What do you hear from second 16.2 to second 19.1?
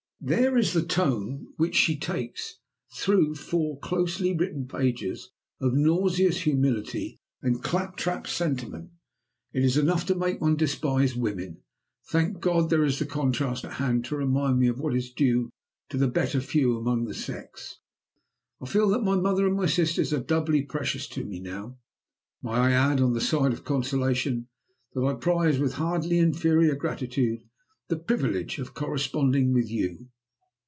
few among the sex. I feel that